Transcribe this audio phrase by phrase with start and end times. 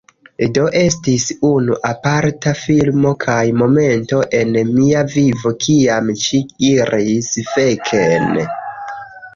[0.53, 8.45] Do, estis unu aparta filmo kaj momento en mia vivo kiam ĉio iris feken